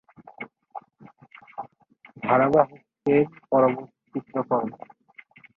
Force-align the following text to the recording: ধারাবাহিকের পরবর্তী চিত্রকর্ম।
ধারাবাহিকের 2.23 3.23
পরবর্তী 3.51 3.95
চিত্রকর্ম। 4.13 4.69